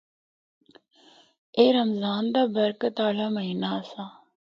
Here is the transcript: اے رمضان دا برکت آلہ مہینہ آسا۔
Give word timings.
اے 1.57 1.65
رمضان 1.77 2.23
دا 2.33 2.43
برکت 2.55 2.95
آلہ 3.07 3.27
مہینہ 3.35 3.67
آسا۔ 3.77 4.03